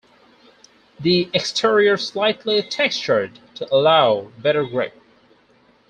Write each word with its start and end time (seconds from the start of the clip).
The 0.99 1.29
exterior's 1.31 2.07
slightly 2.09 2.63
textured 2.63 3.37
to 3.53 3.71
allow 3.71 4.31
better 4.41 4.65
grip. 4.65 4.99